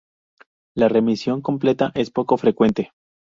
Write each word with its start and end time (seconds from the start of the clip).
La 0.75 0.89
remisión 0.89 1.43
completa 1.43 1.91
es 1.93 2.09
poco 2.09 2.35
frecuente. 2.37 2.91